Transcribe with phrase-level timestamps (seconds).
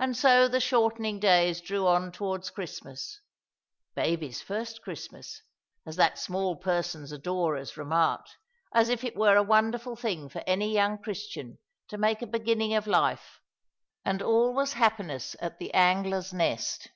[0.00, 3.20] And so the shortening days drew on towards Christmas;
[3.94, 5.42] baby's first Christmas,
[5.86, 8.36] as that small person's adorers remarked—
[8.74, 12.74] as if it were a wonderful thing for any young Christian to make a beginning
[12.74, 13.38] of life—
[14.04, 16.88] and all was happiness at the Angler's Kest.